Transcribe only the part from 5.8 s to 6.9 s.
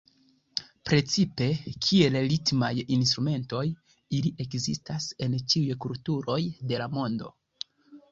kulturoj de la